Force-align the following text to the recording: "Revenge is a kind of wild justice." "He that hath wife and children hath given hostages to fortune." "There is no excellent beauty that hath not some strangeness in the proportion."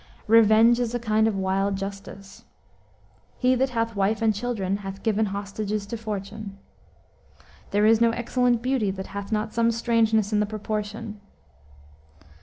"Revenge 0.25 0.79
is 0.79 0.95
a 0.95 0.99
kind 0.99 1.27
of 1.27 1.35
wild 1.37 1.75
justice." 1.75 2.43
"He 3.37 3.53
that 3.53 3.69
hath 3.69 3.95
wife 3.95 4.19
and 4.23 4.33
children 4.33 4.77
hath 4.77 5.03
given 5.03 5.27
hostages 5.27 5.85
to 5.85 5.95
fortune." 5.95 6.57
"There 7.69 7.85
is 7.85 8.01
no 8.01 8.09
excellent 8.09 8.63
beauty 8.63 8.89
that 8.89 9.05
hath 9.13 9.31
not 9.31 9.53
some 9.53 9.69
strangeness 9.71 10.33
in 10.33 10.39
the 10.39 10.47
proportion." 10.47 11.21